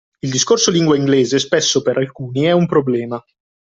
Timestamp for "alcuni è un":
1.99-2.65